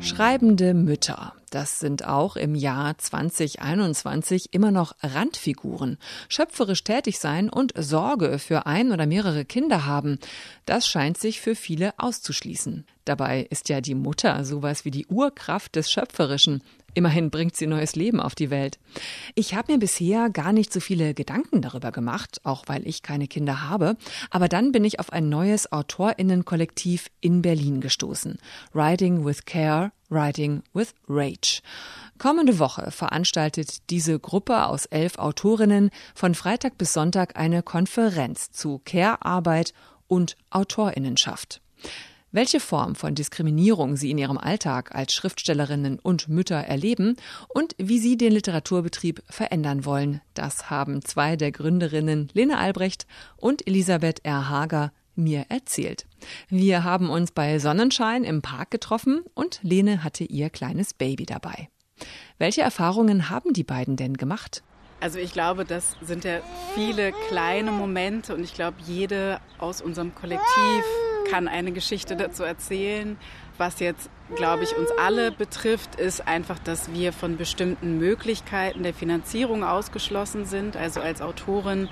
Schreibende 0.00 0.74
Mütter. 0.74 1.34
Das 1.50 1.80
sind 1.80 2.06
auch 2.06 2.36
im 2.36 2.54
Jahr 2.54 2.96
2021 2.96 4.52
immer 4.52 4.70
noch 4.70 4.94
Randfiguren. 5.02 5.98
Schöpferisch 6.28 6.84
tätig 6.84 7.18
sein 7.18 7.50
und 7.50 7.72
Sorge 7.76 8.38
für 8.38 8.66
ein 8.66 8.92
oder 8.92 9.06
mehrere 9.06 9.44
Kinder 9.44 9.86
haben. 9.86 10.18
Das 10.66 10.86
scheint 10.86 11.18
sich 11.18 11.40
für 11.40 11.54
viele 11.54 11.98
auszuschließen. 11.98 12.86
Dabei 13.04 13.46
ist 13.50 13.68
ja 13.68 13.80
die 13.80 13.94
Mutter 13.94 14.44
sowas 14.44 14.84
wie 14.84 14.90
die 14.90 15.06
Urkraft 15.06 15.74
des 15.74 15.90
Schöpferischen. 15.90 16.62
Immerhin 16.94 17.30
bringt 17.30 17.54
sie 17.54 17.66
neues 17.66 17.96
Leben 17.96 18.18
auf 18.20 18.34
die 18.34 18.50
Welt. 18.50 18.78
Ich 19.34 19.54
habe 19.54 19.72
mir 19.72 19.78
bisher 19.78 20.30
gar 20.30 20.52
nicht 20.52 20.72
so 20.72 20.80
viele 20.80 21.14
Gedanken 21.14 21.62
darüber 21.62 21.92
gemacht, 21.92 22.40
auch 22.44 22.64
weil 22.66 22.86
ich 22.88 23.02
keine 23.02 23.28
Kinder 23.28 23.68
habe. 23.68 23.96
Aber 24.30 24.48
dann 24.48 24.72
bin 24.72 24.84
ich 24.84 24.98
auf 24.98 25.12
ein 25.12 25.28
neues 25.28 25.70
Autorinnenkollektiv 25.70 27.08
in 27.20 27.42
Berlin 27.42 27.80
gestoßen. 27.80 28.38
Writing 28.72 29.24
with 29.24 29.44
Care, 29.44 29.92
Writing 30.08 30.62
with 30.72 30.94
Rage. 31.08 31.60
Kommende 32.18 32.58
Woche 32.58 32.90
veranstaltet 32.90 33.90
diese 33.90 34.18
Gruppe 34.18 34.66
aus 34.66 34.86
elf 34.86 35.18
Autorinnen 35.18 35.90
von 36.14 36.34
Freitag 36.34 36.78
bis 36.78 36.92
Sonntag 36.92 37.38
eine 37.38 37.62
Konferenz 37.62 38.50
zu 38.50 38.80
Care-Arbeit 38.84 39.72
und 40.08 40.36
Autorinnenschaft. 40.50 41.60
Welche 42.30 42.60
Form 42.60 42.94
von 42.94 43.14
Diskriminierung 43.14 43.96
sie 43.96 44.10
in 44.10 44.18
ihrem 44.18 44.36
Alltag 44.36 44.94
als 44.94 45.14
Schriftstellerinnen 45.14 45.98
und 45.98 46.28
Mütter 46.28 46.56
erleben 46.56 47.16
und 47.48 47.74
wie 47.78 47.98
sie 47.98 48.18
den 48.18 48.32
Literaturbetrieb 48.32 49.22
verändern 49.30 49.86
wollen, 49.86 50.20
das 50.34 50.68
haben 50.68 51.02
zwei 51.02 51.36
der 51.36 51.52
Gründerinnen 51.52 52.28
Lene 52.34 52.58
Albrecht 52.58 53.06
und 53.38 53.66
Elisabeth 53.66 54.26
R. 54.26 54.50
Hager 54.50 54.92
mir 55.14 55.46
erzählt. 55.48 56.06
Wir 56.50 56.84
haben 56.84 57.08
uns 57.08 57.32
bei 57.32 57.58
Sonnenschein 57.58 58.24
im 58.24 58.42
Park 58.42 58.70
getroffen 58.70 59.22
und 59.34 59.60
Lene 59.62 60.04
hatte 60.04 60.24
ihr 60.24 60.50
kleines 60.50 60.92
Baby 60.92 61.24
dabei. 61.24 61.70
Welche 62.36 62.60
Erfahrungen 62.60 63.30
haben 63.30 63.54
die 63.54 63.64
beiden 63.64 63.96
denn 63.96 64.18
gemacht? 64.18 64.62
Also 65.00 65.18
ich 65.18 65.32
glaube, 65.32 65.64
das 65.64 65.96
sind 66.02 66.24
ja 66.24 66.40
viele 66.74 67.12
kleine 67.28 67.72
Momente 67.72 68.34
und 68.34 68.44
ich 68.44 68.52
glaube, 68.52 68.76
jede 68.84 69.40
aus 69.58 69.80
unserem 69.80 70.14
Kollektiv 70.14 70.84
kann 71.30 71.48
eine 71.48 71.72
Geschichte 71.72 72.16
dazu 72.16 72.42
erzählen. 72.42 73.16
Was 73.56 73.80
jetzt, 73.80 74.08
glaube 74.36 74.62
ich, 74.62 74.76
uns 74.76 74.90
alle 74.98 75.32
betrifft, 75.32 75.96
ist 75.96 76.28
einfach, 76.28 76.58
dass 76.60 76.92
wir 76.92 77.12
von 77.12 77.36
bestimmten 77.36 77.98
Möglichkeiten 77.98 78.84
der 78.84 78.94
Finanzierung 78.94 79.64
ausgeschlossen 79.64 80.44
sind. 80.44 80.76
Also 80.76 81.00
als 81.00 81.20
Autorin 81.20 81.88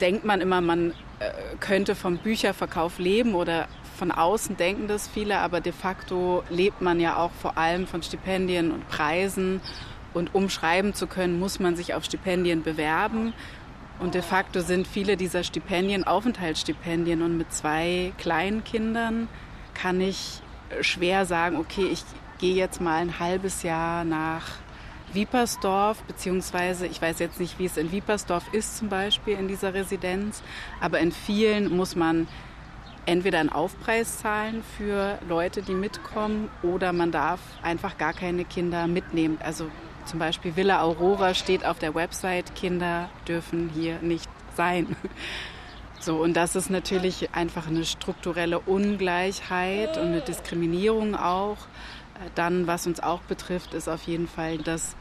denkt 0.00 0.24
man 0.24 0.40
immer, 0.40 0.60
man 0.60 0.92
äh, 1.18 1.30
könnte 1.60 1.94
vom 1.94 2.18
Bücherverkauf 2.18 2.98
leben 2.98 3.34
oder 3.34 3.68
von 3.98 4.12
außen 4.12 4.56
denken 4.56 4.86
das 4.86 5.08
viele, 5.08 5.38
aber 5.38 5.60
de 5.60 5.72
facto 5.72 6.44
lebt 6.48 6.80
man 6.80 7.00
ja 7.00 7.16
auch 7.16 7.32
vor 7.32 7.58
allem 7.58 7.86
von 7.86 8.02
Stipendien 8.02 8.70
und 8.70 8.88
Preisen. 8.88 9.60
Und 10.14 10.34
um 10.34 10.48
schreiben 10.48 10.94
zu 10.94 11.06
können, 11.06 11.38
muss 11.38 11.60
man 11.60 11.76
sich 11.76 11.94
auf 11.94 12.04
Stipendien 12.04 12.62
bewerben. 12.62 13.34
Und 14.00 14.14
de 14.14 14.22
facto 14.22 14.60
sind 14.60 14.86
viele 14.86 15.16
dieser 15.16 15.42
Stipendien 15.42 16.04
Aufenthaltsstipendien. 16.04 17.22
Und 17.22 17.36
mit 17.36 17.52
zwei 17.52 18.12
kleinen 18.18 18.64
Kindern 18.64 19.28
kann 19.74 20.00
ich 20.00 20.40
schwer 20.80 21.26
sagen, 21.26 21.56
okay, 21.56 21.88
ich 21.90 22.04
gehe 22.38 22.54
jetzt 22.54 22.80
mal 22.80 23.00
ein 23.00 23.18
halbes 23.18 23.62
Jahr 23.62 24.04
nach 24.04 24.44
Wiepersdorf, 25.12 26.02
beziehungsweise 26.02 26.86
ich 26.86 27.00
weiß 27.00 27.18
jetzt 27.18 27.40
nicht, 27.40 27.58
wie 27.58 27.64
es 27.64 27.76
in 27.76 27.90
Wiepersdorf 27.90 28.44
ist 28.52 28.76
zum 28.76 28.88
Beispiel 28.88 29.38
in 29.38 29.48
dieser 29.48 29.72
Residenz, 29.72 30.42
aber 30.80 30.98
in 31.00 31.12
vielen 31.12 31.74
muss 31.74 31.96
man 31.96 32.28
entweder 33.06 33.40
einen 33.40 33.48
Aufpreis 33.48 34.18
zahlen 34.18 34.62
für 34.76 35.18
Leute, 35.26 35.62
die 35.62 35.72
mitkommen, 35.72 36.50
oder 36.62 36.92
man 36.92 37.10
darf 37.10 37.40
einfach 37.62 37.96
gar 37.96 38.12
keine 38.12 38.44
Kinder 38.44 38.86
mitnehmen. 38.86 39.38
Also 39.42 39.70
zum 40.08 40.18
Beispiel 40.18 40.56
Villa 40.56 40.82
Aurora 40.82 41.34
steht 41.34 41.64
auf 41.64 41.78
der 41.78 41.94
Website, 41.94 42.54
Kinder 42.54 43.10
dürfen 43.26 43.70
hier 43.74 43.98
nicht 44.00 44.28
sein. 44.56 44.96
So, 46.00 46.22
und 46.22 46.34
das 46.34 46.54
ist 46.54 46.70
natürlich 46.70 47.34
einfach 47.34 47.66
eine 47.66 47.84
strukturelle 47.84 48.60
Ungleichheit 48.60 49.98
und 49.98 50.06
eine 50.06 50.20
Diskriminierung 50.20 51.16
auch. 51.16 51.56
Dann, 52.36 52.68
was 52.68 52.86
uns 52.86 53.00
auch 53.00 53.20
betrifft, 53.22 53.74
ist 53.74 53.88
auf 53.88 54.04
jeden 54.04 54.28
Fall, 54.28 54.58
dass 54.58 54.94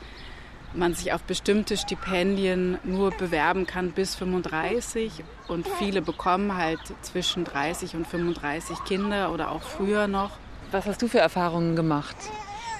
man 0.74 0.96
sich 0.96 1.14
auf 1.14 1.22
bestimmte 1.22 1.78
Stipendien 1.78 2.80
nur 2.84 3.12
bewerben 3.12 3.68
kann 3.68 3.92
bis 3.92 4.16
35 4.16 5.24
und 5.48 5.68
viele 5.80 6.02
bekommen 6.02 6.58
halt 6.58 6.80
zwischen 7.04 7.44
30 7.44 7.96
und 7.96 8.08
35 8.08 8.84
Kinder 8.84 9.32
oder 9.32 9.52
auch 9.52 9.62
früher 9.62 10.08
noch. 10.08 10.32
Was 10.72 10.88
hast 10.88 11.02
du 11.04 11.08
für 11.08 11.20
Erfahrungen 11.20 11.76
gemacht? 11.76 12.18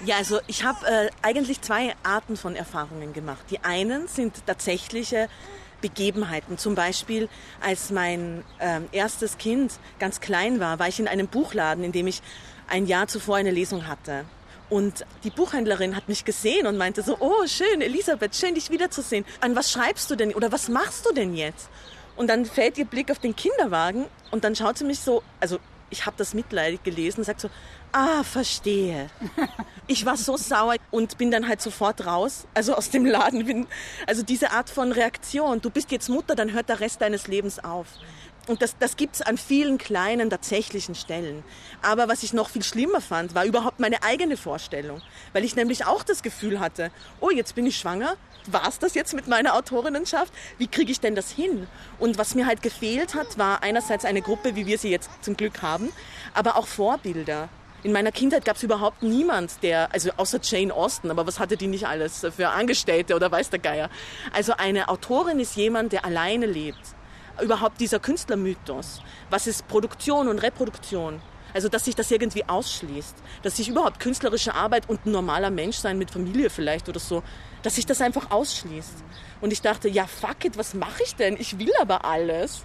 Ja, 0.06 0.18
also 0.18 0.40
ich 0.48 0.64
habe 0.64 0.86
äh, 0.86 1.10
eigentlich 1.22 1.62
zwei 1.62 1.96
Arten 2.04 2.38
von 2.38 2.56
Erfahrungen 2.56 3.14
gemacht. 3.14 3.44
Die 3.50 3.64
einen 3.64 4.08
sind 4.08 4.46
tatsächliche 4.46 5.28
Begebenheiten. 5.82 6.58
Zum 6.58 6.76
Beispiel, 6.76 7.30
als 7.62 7.90
mein 7.90 8.44
äh, 8.60 8.82
erstes 8.92 9.38
Kind 9.38 9.74
ganz 10.00 10.20
klein 10.22 10.60
war, 10.60 10.80
war 10.80 10.88
ich 10.88 11.00
in 11.00 11.08
einem 11.08 11.28
Buchladen, 11.28 11.84
in 11.84 11.92
dem 11.92 12.08
ich 12.08 12.22
ein 12.68 12.86
Jahr 12.86 13.08
zuvor 13.08 13.38
eine 13.38 13.52
Lesung 13.52 13.88
hatte. 13.88 14.26
Und 14.70 15.06
die 15.24 15.30
Buchhändlerin 15.30 15.96
hat 15.96 16.10
mich 16.10 16.26
gesehen 16.26 16.68
und 16.68 16.78
meinte 16.78 17.02
so, 17.02 17.18
oh 17.20 17.48
schön, 17.48 17.82
Elisabeth, 17.82 18.36
schön 18.36 18.54
dich 18.54 18.70
wiederzusehen. 18.70 19.26
An 19.40 19.56
was 19.56 19.72
schreibst 19.72 20.12
du 20.12 20.16
denn 20.16 20.34
oder 20.34 20.52
was 20.52 20.68
machst 20.68 21.06
du 21.06 21.14
denn 21.14 21.36
jetzt? 21.36 21.70
Und 22.16 22.28
dann 22.28 22.46
fällt 22.46 22.78
ihr 22.78 22.86
Blick 22.86 23.10
auf 23.10 23.20
den 23.20 23.36
Kinderwagen 23.36 24.06
und 24.32 24.44
dann 24.44 24.56
schaut 24.56 24.78
sie 24.78 24.84
mich 24.84 25.00
so, 25.00 25.24
also 25.40 25.60
ich 25.90 26.06
habe 26.06 26.18
das 26.18 26.34
mitleidig 26.34 26.84
gelesen 26.84 27.20
und 27.20 27.24
sagt 27.24 27.40
so, 27.40 27.50
ah, 27.92 28.24
verstehe. 28.24 29.10
Ich 29.90 30.06
war 30.06 30.18
so 30.18 30.36
sauer 30.36 30.76
und 30.92 31.18
bin 31.18 31.32
dann 31.32 31.48
halt 31.48 31.62
sofort 31.62 32.06
raus, 32.06 32.46
also 32.54 32.76
aus 32.76 32.90
dem 32.90 33.06
Laden. 33.06 33.46
Bin, 33.46 33.68
also 34.06 34.22
diese 34.22 34.52
Art 34.52 34.70
von 34.70 34.92
Reaktion, 34.92 35.62
du 35.62 35.70
bist 35.70 35.92
jetzt 35.92 36.10
Mutter, 36.10 36.36
dann 36.36 36.52
hört 36.52 36.68
der 36.68 36.82
Rest 36.82 37.02
deines 37.02 37.28
Lebens 37.28 37.64
auf. 37.64 37.88
Und 38.48 38.62
das, 38.62 38.78
das 38.78 38.96
gibt 38.96 39.16
es 39.16 39.22
an 39.22 39.38
vielen 39.38 39.78
kleinen 39.78 40.30
tatsächlichen 40.30 40.96
Stellen. 40.96 41.44
Aber 41.82 42.08
was 42.08 42.24
ich 42.24 42.34
noch 42.34 42.50
viel 42.50 42.64
schlimmer 42.64 43.02
fand, 43.02 43.36
war 43.36 43.46
überhaupt 43.46 43.80
meine 43.80 44.04
eigene 44.04 44.38
Vorstellung. 44.38 45.02
Weil 45.34 45.44
ich 45.44 45.56
nämlich 45.56 45.86
auch 45.86 46.04
das 46.04 46.24
Gefühl 46.24 46.60
hatte, 46.60 46.92
oh, 47.20 47.30
jetzt 47.30 47.56
bin 47.56 47.66
ich 47.66 47.78
schwanger, 47.78 48.16
war 48.46 48.68
es 48.68 48.80
das 48.80 48.94
jetzt 48.94 49.14
mit 49.14 49.28
meiner 49.28 49.56
Autorinnenschaft? 49.56 50.34
Wie 50.58 50.68
kriege 50.68 50.92
ich 50.92 51.02
denn 51.02 51.16
das 51.16 51.30
hin? 51.30 51.68
Und 52.00 52.18
was 52.18 52.36
mir 52.36 52.46
halt 52.46 52.62
gefehlt 52.62 53.16
hat, 53.16 53.38
war 53.38 53.64
einerseits 53.64 54.06
eine 54.06 54.22
Gruppe, 54.22 54.56
wie 54.56 54.66
wir 54.66 54.78
sie 54.78 54.90
jetzt 54.90 55.10
zum 55.22 55.36
Glück 55.36 55.62
haben, 55.62 55.92
aber 56.34 56.56
auch 56.56 56.68
Vorbilder. 56.68 57.50
In 57.84 57.92
meiner 57.92 58.12
Kindheit 58.12 58.44
gab 58.44 58.56
es 58.56 58.64
überhaupt 58.64 59.04
niemand, 59.04 59.62
der, 59.62 59.94
also 59.94 60.10
außer 60.18 60.40
Jane 60.42 60.74
Austen, 60.74 61.12
aber 61.12 61.28
was 61.28 61.40
hatte 61.40 61.58
die 61.58 61.68
nicht 61.68 61.88
alles 61.88 62.26
für 62.36 62.50
Angestellte 62.50 63.16
oder 63.16 63.32
weiß 63.32 63.52
der 63.52 63.60
Geier. 63.60 63.90
Also 64.34 64.54
eine 64.58 64.90
Autorin 64.90 65.40
ist 65.40 65.56
jemand, 65.56 65.94
der 65.94 66.04
alleine 66.04 66.48
lebt 66.48 66.96
überhaupt 67.42 67.80
dieser 67.80 68.00
Künstlermythos? 68.00 69.02
Was 69.30 69.48
ist 69.48 69.68
Produktion 69.68 70.28
und 70.28 70.40
Reproduktion? 70.40 71.22
Also, 71.54 71.70
dass 71.70 71.86
sich 71.86 71.96
das 71.96 72.12
irgendwie 72.12 72.44
ausschließt, 72.48 73.16
dass 73.42 73.58
sich 73.58 73.70
überhaupt 73.70 74.00
künstlerische 74.00 74.54
Arbeit 74.54 74.90
und 74.90 75.06
ein 75.06 75.12
normaler 75.12 75.50
Mensch 75.50 75.78
sein 75.78 75.98
mit 75.98 76.12
Familie 76.12 76.50
vielleicht 76.50 76.90
oder 76.90 77.00
so, 77.00 77.24
dass 77.64 77.76
sich 77.76 77.86
das 77.86 78.02
einfach 78.02 78.32
ausschließt. 78.32 79.04
Und 79.42 79.54
ich 79.54 79.62
dachte, 79.62 79.88
ja, 79.88 80.06
fuck 80.06 80.46
it, 80.46 80.58
was 80.58 80.74
mache 80.74 81.04
ich 81.04 81.16
denn? 81.16 81.38
Ich 81.40 81.58
will 81.58 81.72
aber 81.80 82.06
alles. 82.06 82.64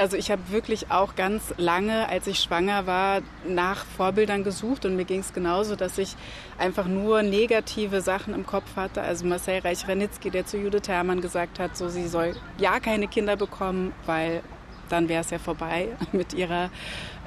Also 0.00 0.16
ich 0.16 0.30
habe 0.30 0.40
wirklich 0.48 0.90
auch 0.90 1.14
ganz 1.14 1.52
lange, 1.58 2.08
als 2.08 2.26
ich 2.26 2.40
schwanger 2.40 2.86
war, 2.86 3.20
nach 3.46 3.84
Vorbildern 3.84 4.44
gesucht 4.44 4.86
und 4.86 4.96
mir 4.96 5.04
ging 5.04 5.20
es 5.20 5.34
genauso, 5.34 5.76
dass 5.76 5.98
ich 5.98 6.16
einfach 6.56 6.86
nur 6.86 7.22
negative 7.22 8.00
Sachen 8.00 8.32
im 8.32 8.46
Kopf 8.46 8.76
hatte. 8.76 9.02
Also 9.02 9.26
Marcel 9.26 9.58
Reich-Ranitzky, 9.58 10.30
der 10.30 10.46
zu 10.46 10.56
Judith 10.56 10.88
Herrmann 10.88 11.20
gesagt 11.20 11.58
hat, 11.58 11.76
so 11.76 11.90
sie 11.90 12.08
soll 12.08 12.34
ja 12.56 12.80
keine 12.80 13.08
Kinder 13.08 13.36
bekommen, 13.36 13.92
weil 14.06 14.42
dann 14.88 15.10
wäre 15.10 15.20
es 15.20 15.28
ja 15.28 15.38
vorbei 15.38 15.88
mit 16.12 16.32
ihrer 16.32 16.70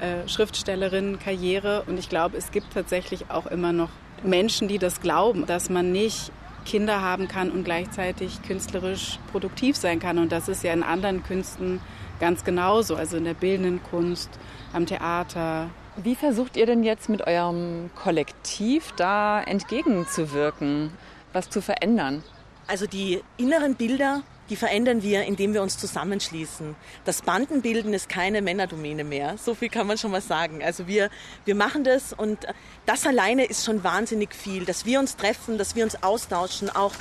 äh, 0.00 0.26
Schriftstellerin-Karriere. 0.26 1.84
Und 1.86 1.96
ich 1.96 2.08
glaube, 2.08 2.36
es 2.36 2.50
gibt 2.50 2.72
tatsächlich 2.74 3.30
auch 3.30 3.46
immer 3.46 3.72
noch 3.72 3.90
Menschen, 4.24 4.66
die 4.66 4.80
das 4.80 5.00
glauben, 5.00 5.46
dass 5.46 5.70
man 5.70 5.92
nicht 5.92 6.32
Kinder 6.64 7.02
haben 7.02 7.28
kann 7.28 7.52
und 7.52 7.62
gleichzeitig 7.62 8.42
künstlerisch 8.42 9.20
produktiv 9.30 9.76
sein 9.76 10.00
kann. 10.00 10.18
Und 10.18 10.32
das 10.32 10.48
ist 10.48 10.64
ja 10.64 10.72
in 10.72 10.82
anderen 10.82 11.22
Künsten 11.22 11.80
ganz 12.20 12.44
genauso, 12.44 12.96
also 12.96 13.16
in 13.16 13.24
der 13.24 13.34
bildenden 13.34 13.82
Kunst, 13.82 14.30
am 14.72 14.86
Theater. 14.86 15.70
Wie 15.96 16.14
versucht 16.14 16.56
ihr 16.56 16.66
denn 16.66 16.82
jetzt 16.82 17.08
mit 17.08 17.26
eurem 17.26 17.90
Kollektiv 17.94 18.92
da 18.96 19.40
entgegenzuwirken, 19.42 20.90
was 21.32 21.50
zu 21.50 21.60
verändern? 21.60 22.22
Also 22.66 22.86
die 22.86 23.22
inneren 23.36 23.74
Bilder 23.74 24.22
die 24.50 24.56
verändern 24.56 25.02
wir, 25.02 25.24
indem 25.24 25.54
wir 25.54 25.62
uns 25.62 25.78
zusammenschließen. 25.78 26.76
Das 27.04 27.22
Bandenbilden 27.22 27.94
ist 27.94 28.08
keine 28.08 28.42
Männerdomäne 28.42 29.04
mehr. 29.04 29.36
So 29.38 29.54
viel 29.54 29.68
kann 29.68 29.86
man 29.86 29.98
schon 29.98 30.10
mal 30.10 30.20
sagen. 30.20 30.62
Also 30.62 30.86
wir, 30.86 31.10
wir 31.44 31.54
machen 31.54 31.84
das 31.84 32.12
und 32.12 32.46
das 32.86 33.06
alleine 33.06 33.44
ist 33.44 33.64
schon 33.64 33.84
wahnsinnig 33.84 34.34
viel, 34.34 34.64
dass 34.64 34.84
wir 34.84 35.00
uns 35.00 35.16
treffen, 35.16 35.58
dass 35.58 35.74
wir 35.74 35.84
uns 35.84 36.02
austauschen. 36.02 36.68
Auch 36.70 36.92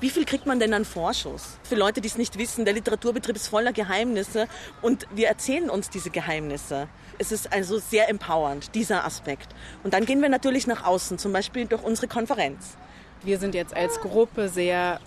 wie 0.00 0.10
viel 0.10 0.24
kriegt 0.24 0.46
man 0.46 0.60
denn 0.60 0.74
an 0.74 0.84
Vorschuss? 0.84 1.58
Für 1.62 1.74
Leute, 1.74 2.00
die 2.00 2.08
es 2.08 2.18
nicht 2.18 2.38
wissen, 2.38 2.64
der 2.64 2.74
Literaturbetrieb 2.74 3.36
ist 3.36 3.48
voller 3.48 3.72
Geheimnisse 3.72 4.48
und 4.80 5.06
wir 5.14 5.28
erzählen 5.28 5.70
uns 5.70 5.90
diese 5.90 6.10
Geheimnisse. 6.10 6.88
Es 7.18 7.30
ist 7.32 7.52
also 7.52 7.78
sehr 7.78 8.08
empowernd, 8.08 8.74
dieser 8.74 9.04
Aspekt. 9.04 9.48
Und 9.82 9.94
dann 9.94 10.06
gehen 10.06 10.22
wir 10.22 10.28
natürlich 10.28 10.66
nach 10.66 10.84
außen, 10.84 11.18
zum 11.18 11.32
Beispiel 11.32 11.66
durch 11.66 11.82
unsere 11.82 12.08
Konferenz. 12.08 12.76
Wir 13.22 13.38
sind 13.38 13.54
jetzt 13.54 13.74
als 13.74 14.00
Gruppe 14.00 14.48
sehr 14.48 14.98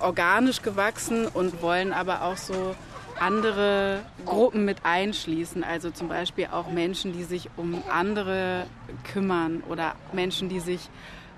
organisch 0.00 0.62
gewachsen 0.62 1.26
und 1.26 1.62
wollen 1.62 1.92
aber 1.92 2.22
auch 2.22 2.36
so 2.36 2.74
andere 3.18 4.00
Gruppen 4.24 4.64
mit 4.64 4.78
einschließen, 4.84 5.62
also 5.62 5.90
zum 5.90 6.08
Beispiel 6.08 6.48
auch 6.50 6.70
Menschen, 6.70 7.12
die 7.12 7.24
sich 7.24 7.48
um 7.56 7.82
andere 7.88 8.66
kümmern 9.12 9.62
oder 9.68 9.94
Menschen, 10.12 10.48
die 10.48 10.60
sich 10.60 10.90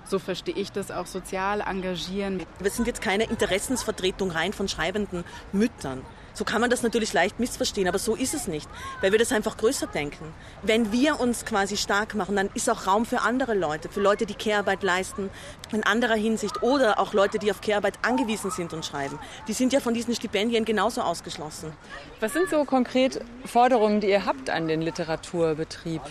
so 0.09 0.19
verstehe 0.19 0.55
ich 0.55 0.71
das 0.71 0.89
auch 0.89 1.05
sozial 1.05 1.61
engagieren. 1.61 2.41
Wir 2.59 2.71
sind 2.71 2.87
jetzt 2.87 3.01
keine 3.01 3.25
Interessensvertretung 3.25 4.31
rein 4.31 4.53
von 4.53 4.67
schreibenden 4.67 5.25
Müttern. 5.51 6.01
So 6.37 6.45
kann 6.45 6.61
man 6.61 6.69
das 6.69 6.83
natürlich 6.83 7.13
leicht 7.13 7.39
missverstehen, 7.39 7.87
aber 7.87 7.97
so 7.97 8.13
ist 8.13 8.35
es 8.35 8.47
nicht, 8.47 8.69
weil 9.01 9.11
wir 9.11 9.17
das 9.17 9.31
einfach 9.31 9.57
größer 9.57 9.87
denken. 9.87 10.35
Wenn 10.61 10.91
wir 10.91 11.19
uns 11.19 11.45
quasi 11.45 11.77
stark 11.77 12.13
machen, 12.13 12.35
dann 12.35 12.51
ist 12.53 12.69
auch 12.69 12.85
Raum 12.85 13.07
für 13.07 13.21
andere 13.21 13.55
Leute, 13.55 13.89
für 13.89 14.01
Leute, 14.01 14.27
die 14.27 14.35
Care-Arbeit 14.35 14.83
leisten, 14.83 15.31
in 15.71 15.83
anderer 15.83 16.13
Hinsicht 16.13 16.61
oder 16.61 16.99
auch 16.99 17.15
Leute, 17.15 17.39
die 17.39 17.49
auf 17.49 17.61
Care-Arbeit 17.61 17.95
angewiesen 18.03 18.51
sind 18.51 18.71
und 18.71 18.85
schreiben. 18.85 19.17
Die 19.47 19.53
sind 19.53 19.73
ja 19.73 19.79
von 19.79 19.95
diesen 19.95 20.13
Stipendien 20.13 20.63
genauso 20.63 21.01
ausgeschlossen. 21.01 21.73
Was 22.19 22.33
sind 22.33 22.51
so 22.51 22.65
konkret 22.65 23.19
Forderungen, 23.43 23.99
die 23.99 24.11
ihr 24.11 24.27
habt 24.27 24.51
an 24.51 24.67
den 24.67 24.83
Literaturbetrieb? 24.83 26.03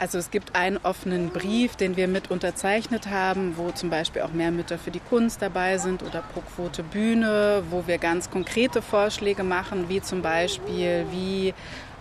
Also 0.00 0.18
es 0.18 0.30
gibt 0.30 0.54
einen 0.54 0.76
offenen 0.76 1.30
Brief, 1.30 1.74
den 1.74 1.96
wir 1.96 2.06
mit 2.06 2.30
unterzeichnet 2.30 3.08
haben, 3.08 3.56
wo 3.56 3.72
zum 3.72 3.90
Beispiel 3.90 4.22
auch 4.22 4.30
mehr 4.30 4.52
Mütter 4.52 4.78
für 4.78 4.92
die 4.92 5.00
Kunst 5.00 5.42
dabei 5.42 5.78
sind 5.78 6.04
oder 6.04 6.22
pro 6.22 6.40
Quote 6.40 6.84
Bühne, 6.84 7.64
wo 7.70 7.88
wir 7.88 7.98
ganz 7.98 8.30
konkrete 8.30 8.80
Vorschläge 8.80 9.42
machen, 9.48 9.88
wie 9.88 10.00
zum 10.00 10.22
Beispiel, 10.22 11.06
wie 11.10 11.54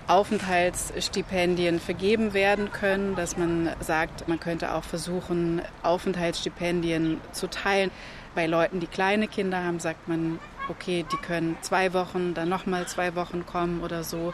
Aufenthaltsstipendien 0.07 1.79
vergeben 1.79 2.33
werden 2.33 2.71
können, 2.71 3.15
dass 3.15 3.37
man 3.37 3.69
sagt, 3.79 4.27
man 4.27 4.39
könnte 4.39 4.73
auch 4.73 4.83
versuchen, 4.83 5.61
Aufenthaltsstipendien 5.83 7.19
zu 7.31 7.47
teilen. 7.47 7.91
Bei 8.35 8.47
Leuten, 8.47 8.79
die 8.79 8.87
kleine 8.87 9.27
Kinder 9.27 9.63
haben, 9.63 9.79
sagt 9.79 10.07
man, 10.07 10.39
okay, 10.69 11.05
die 11.11 11.17
können 11.17 11.57
zwei 11.61 11.93
Wochen, 11.93 12.33
dann 12.33 12.49
nochmal 12.49 12.87
zwei 12.87 13.15
Wochen 13.15 13.45
kommen 13.45 13.81
oder 13.81 14.03
so 14.03 14.33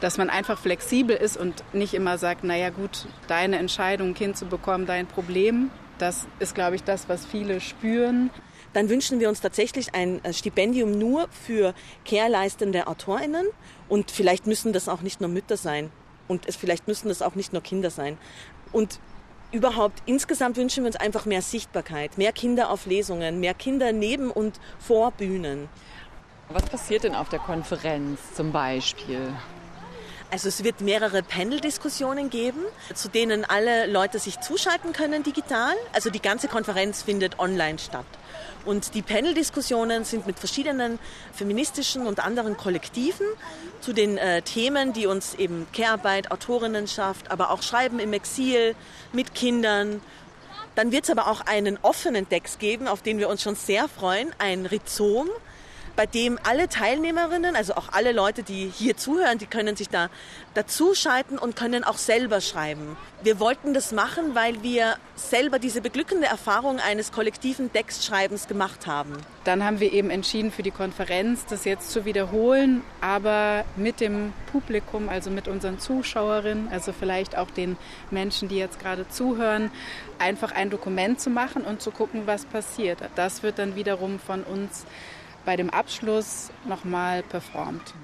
dass 0.00 0.18
man 0.18 0.30
einfach 0.30 0.58
flexibel 0.58 1.16
ist 1.16 1.36
und 1.36 1.62
nicht 1.72 1.94
immer 1.94 2.18
sagt, 2.18 2.44
naja 2.44 2.70
gut, 2.70 3.06
deine 3.26 3.58
Entscheidung, 3.58 4.08
ein 4.08 4.14
Kind 4.14 4.36
zu 4.36 4.46
bekommen, 4.46 4.86
dein 4.86 5.06
Problem. 5.06 5.70
Das 5.98 6.26
ist, 6.38 6.54
glaube 6.54 6.76
ich, 6.76 6.84
das, 6.84 7.08
was 7.08 7.26
viele 7.26 7.60
spüren. 7.60 8.30
Dann 8.72 8.88
wünschen 8.88 9.20
wir 9.20 9.28
uns 9.28 9.40
tatsächlich 9.40 9.94
ein 9.94 10.24
äh, 10.24 10.32
Stipendium 10.32 10.92
nur 10.98 11.28
für 11.28 11.74
care-leistende 12.04 12.86
AutorInnen. 12.86 13.46
Und 13.88 14.10
vielleicht 14.10 14.46
müssen 14.46 14.72
das 14.72 14.88
auch 14.88 15.00
nicht 15.00 15.20
nur 15.20 15.30
Mütter 15.30 15.56
sein. 15.56 15.90
Und 16.26 16.46
es, 16.46 16.56
vielleicht 16.56 16.86
müssen 16.88 17.08
das 17.08 17.22
auch 17.22 17.34
nicht 17.34 17.52
nur 17.52 17.62
Kinder 17.62 17.90
sein. 17.90 18.18
Und 18.72 19.00
überhaupt 19.50 20.02
insgesamt 20.06 20.56
wünschen 20.56 20.84
wir 20.84 20.88
uns 20.88 20.96
einfach 20.96 21.24
mehr 21.24 21.42
Sichtbarkeit, 21.42 22.18
mehr 22.18 22.32
Kinder 22.32 22.70
auf 22.70 22.86
Lesungen, 22.86 23.40
mehr 23.40 23.54
Kinder 23.54 23.92
neben 23.92 24.30
und 24.30 24.60
vor 24.78 25.10
Bühnen. 25.12 25.68
Was 26.50 26.64
passiert 26.64 27.04
denn 27.04 27.14
auf 27.14 27.28
der 27.28 27.40
Konferenz 27.40 28.34
zum 28.34 28.52
Beispiel? 28.52 29.32
Also 30.30 30.48
es 30.48 30.62
wird 30.62 30.82
mehrere 30.82 31.22
Panel-Diskussionen 31.22 32.28
geben, 32.28 32.60
zu 32.94 33.08
denen 33.08 33.46
alle 33.46 33.86
Leute 33.86 34.18
sich 34.18 34.40
zuschalten 34.40 34.92
können 34.92 35.22
digital. 35.22 35.74
Also 35.94 36.10
die 36.10 36.20
ganze 36.20 36.48
Konferenz 36.48 37.02
findet 37.02 37.38
online 37.38 37.78
statt. 37.78 38.04
Und 38.66 38.94
die 38.94 39.00
Panel-Diskussionen 39.00 40.04
sind 40.04 40.26
mit 40.26 40.38
verschiedenen 40.38 40.98
feministischen 41.32 42.06
und 42.06 42.22
anderen 42.22 42.58
Kollektiven 42.58 43.26
zu 43.80 43.94
den 43.94 44.18
äh, 44.18 44.42
Themen, 44.42 44.92
die 44.92 45.06
uns 45.06 45.34
eben 45.34 45.66
Care-Arbeit, 45.72 46.30
Autorinnenschaft, 46.30 47.30
aber 47.30 47.50
auch 47.50 47.62
Schreiben 47.62 47.98
im 47.98 48.12
Exil 48.12 48.74
mit 49.12 49.34
Kindern. 49.34 50.02
Dann 50.74 50.92
wird 50.92 51.04
es 51.04 51.10
aber 51.10 51.28
auch 51.28 51.40
einen 51.40 51.78
offenen 51.80 52.28
Text 52.28 52.60
geben, 52.60 52.86
auf 52.86 53.00
den 53.00 53.18
wir 53.18 53.30
uns 53.30 53.42
schon 53.42 53.54
sehr 53.54 53.88
freuen, 53.88 54.30
ein 54.38 54.66
Rhizom, 54.66 55.30
bei 55.98 56.06
dem 56.06 56.38
alle 56.44 56.68
Teilnehmerinnen, 56.68 57.56
also 57.56 57.74
auch 57.74 57.88
alle 57.90 58.12
Leute, 58.12 58.44
die 58.44 58.70
hier 58.72 58.96
zuhören, 58.96 59.38
die 59.38 59.46
können 59.46 59.74
sich 59.74 59.88
da 59.88 60.10
dazuschalten 60.54 61.38
und 61.38 61.56
können 61.56 61.82
auch 61.82 61.98
selber 61.98 62.40
schreiben. 62.40 62.96
Wir 63.24 63.40
wollten 63.40 63.74
das 63.74 63.90
machen, 63.90 64.36
weil 64.36 64.62
wir 64.62 64.94
selber 65.16 65.58
diese 65.58 65.80
beglückende 65.80 66.28
Erfahrung 66.28 66.78
eines 66.78 67.10
kollektiven 67.10 67.72
Textschreibens 67.72 68.46
gemacht 68.46 68.86
haben. 68.86 69.14
Dann 69.42 69.64
haben 69.64 69.80
wir 69.80 69.92
eben 69.92 70.10
entschieden, 70.10 70.52
für 70.52 70.62
die 70.62 70.70
Konferenz 70.70 71.46
das 71.46 71.64
jetzt 71.64 71.90
zu 71.90 72.04
wiederholen, 72.04 72.84
aber 73.00 73.64
mit 73.74 73.98
dem 73.98 74.32
Publikum, 74.52 75.08
also 75.08 75.30
mit 75.30 75.48
unseren 75.48 75.80
Zuschauerinnen, 75.80 76.68
also 76.70 76.92
vielleicht 76.92 77.36
auch 77.36 77.50
den 77.50 77.76
Menschen, 78.12 78.48
die 78.48 78.56
jetzt 78.56 78.78
gerade 78.78 79.08
zuhören, 79.08 79.72
einfach 80.20 80.52
ein 80.52 80.70
Dokument 80.70 81.20
zu 81.20 81.28
machen 81.28 81.62
und 81.62 81.82
zu 81.82 81.90
gucken, 81.90 82.22
was 82.26 82.44
passiert. 82.44 83.00
Das 83.16 83.42
wird 83.42 83.58
dann 83.58 83.74
wiederum 83.74 84.20
von 84.20 84.44
uns 84.44 84.86
bei 85.48 85.56
dem 85.56 85.70
Abschluss 85.70 86.50
nochmal 86.68 87.22
performt. 87.22 87.94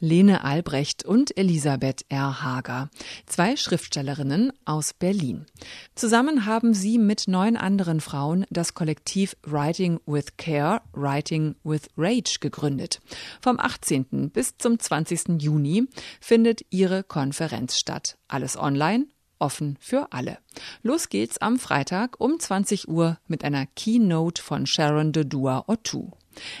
Lene 0.00 0.44
Albrecht 0.44 1.02
und 1.02 1.34
Elisabeth 1.34 2.04
R. 2.10 2.42
Hager, 2.42 2.90
zwei 3.24 3.56
Schriftstellerinnen 3.56 4.52
aus 4.66 4.92
Berlin. 4.92 5.46
Zusammen 5.94 6.44
haben 6.44 6.74
sie 6.74 6.98
mit 6.98 7.26
neun 7.26 7.56
anderen 7.56 8.02
Frauen 8.02 8.44
das 8.50 8.74
Kollektiv 8.74 9.34
Writing 9.46 9.98
with 10.04 10.36
Care, 10.36 10.82
Writing 10.92 11.54
with 11.64 11.88
Rage 11.96 12.36
gegründet. 12.38 13.00
Vom 13.40 13.58
18. 13.58 14.28
bis 14.30 14.58
zum 14.58 14.78
20. 14.78 15.40
Juni 15.42 15.88
findet 16.20 16.66
ihre 16.68 17.02
Konferenz 17.02 17.78
statt. 17.78 18.18
Alles 18.28 18.58
online, 18.58 19.06
offen 19.38 19.78
für 19.80 20.12
alle. 20.12 20.36
Los 20.82 21.08
geht's 21.08 21.38
am 21.38 21.58
Freitag 21.58 22.20
um 22.20 22.38
20 22.38 22.88
Uhr 22.88 23.16
mit 23.26 23.42
einer 23.42 23.64
Keynote 23.64 24.42
von 24.42 24.66
Sharon 24.66 25.12
Dodua 25.12 25.64
Ottu. 25.66 26.10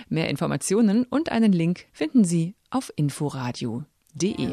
Mehr 0.08 0.28
Informationen 0.28 1.04
und 1.04 1.30
einen 1.30 1.52
Link 1.52 1.86
finden 1.92 2.24
Sie 2.24 2.54
auf 2.70 2.92
inforadio.de. 2.96 4.48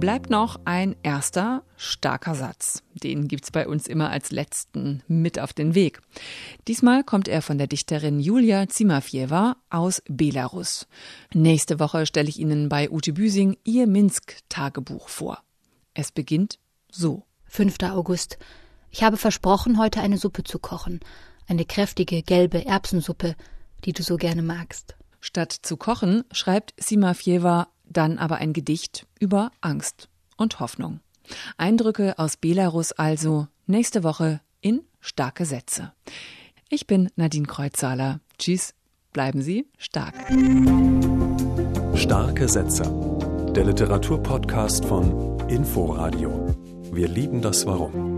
Bleibt 0.00 0.28
noch 0.28 0.60
ein 0.64 0.96
erster 1.02 1.62
starker 1.76 2.34
Satz. 2.34 2.82
Den 2.92 3.28
gibt's 3.28 3.50
bei 3.50 3.66
uns 3.66 3.86
immer 3.86 4.10
als 4.10 4.32
letzten 4.32 5.02
mit 5.06 5.38
auf 5.38 5.52
den 5.52 5.74
Weg. 5.74 6.00
Diesmal 6.68 7.04
kommt 7.04 7.28
er 7.28 7.42
von 7.42 7.58
der 7.58 7.68
Dichterin 7.68 8.20
Julia 8.20 8.68
Zimafjewa 8.68 9.56
aus 9.70 10.02
Belarus. 10.08 10.88
Nächste 11.32 11.78
Woche 11.78 12.06
stelle 12.06 12.28
ich 12.28 12.38
Ihnen 12.38 12.68
bei 12.68 12.90
Ute 12.90 13.12
Büsing 13.12 13.56
ihr 13.64 13.86
Minsk-Tagebuch 13.86 15.08
vor. 15.08 15.42
Es 15.94 16.10
beginnt 16.10 16.58
so. 16.90 17.22
5. 17.46 17.76
August. 17.84 18.38
Ich 18.90 19.04
habe 19.04 19.16
versprochen, 19.16 19.78
heute 19.78 20.00
eine 20.00 20.18
Suppe 20.18 20.44
zu 20.44 20.58
kochen. 20.58 21.00
Eine 21.46 21.64
kräftige, 21.64 22.22
gelbe 22.22 22.64
Erbsensuppe, 22.64 23.34
die 23.84 23.92
du 23.92 24.02
so 24.02 24.16
gerne 24.16 24.42
magst. 24.42 24.96
Statt 25.20 25.52
zu 25.52 25.76
kochen, 25.76 26.24
schreibt 26.32 26.74
Simafjewa 26.78 27.68
dann 27.84 28.18
aber 28.18 28.36
ein 28.36 28.52
Gedicht 28.52 29.06
über 29.20 29.50
Angst 29.60 30.08
und 30.36 30.60
Hoffnung. 30.60 31.00
Eindrücke 31.56 32.18
aus 32.18 32.36
Belarus 32.36 32.92
also 32.92 33.46
nächste 33.66 34.02
Woche 34.02 34.40
in 34.60 34.82
starke 35.00 35.46
Sätze. 35.46 35.92
Ich 36.68 36.86
bin 36.86 37.10
Nadine 37.16 37.46
Kreuzhaler. 37.46 38.20
Tschüss, 38.38 38.74
bleiben 39.12 39.42
Sie 39.42 39.66
stark. 39.78 40.14
Starke 41.94 42.48
Sätze. 42.48 42.82
Der 43.54 43.64
Literaturpodcast 43.64 44.84
von 44.84 45.38
Inforadio. 45.48 46.54
Wir 46.92 47.08
lieben 47.08 47.40
das 47.40 47.66
Warum. 47.66 48.13